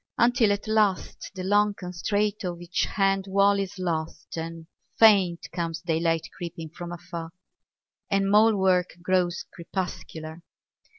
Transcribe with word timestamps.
Until 0.17 0.51
at 0.51 0.67
last 0.67 1.29
the 1.35 1.43
long 1.43 1.75
constraint 1.75 2.43
Of 2.43 2.59
each 2.59 2.85
hand 2.85 3.25
wall 3.27 3.59
is 3.59 3.77
lost, 3.77 4.35
and 4.35 4.65
faint 4.97 5.45
Comes 5.53 5.81
daylight 5.83 6.27
creeping 6.35 6.69
from 6.69 6.91
afar; 6.91 7.29
And 8.09 8.27
mole 8.31 8.55
work 8.57 8.95
grows 9.03 9.45
crepuscular. 9.53 10.41